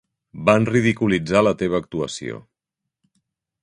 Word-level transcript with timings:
Van 0.47 0.65
ridiculitzar 0.69 1.45
la 1.49 1.53
teva 1.61 1.81
actuació. 1.83 2.43